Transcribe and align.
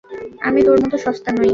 আমি 0.41 0.59
তোর 0.65 0.77
মত 0.83 0.93
সস্তা 1.05 1.29
নই। 1.31 1.49